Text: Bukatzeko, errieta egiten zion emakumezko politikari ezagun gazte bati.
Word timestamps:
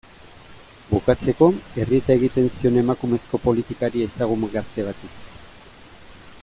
Bukatzeko, 0.93 1.49
errieta 1.83 2.15
egiten 2.21 2.49
zion 2.55 2.81
emakumezko 2.83 3.41
politikari 3.47 4.05
ezagun 4.07 4.47
gazte 4.57 4.87
bati. 4.89 5.15